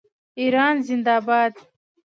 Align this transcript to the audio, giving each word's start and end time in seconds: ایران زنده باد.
ایران 0.41 0.75
زنده 0.87 1.17
باد. 1.27 1.53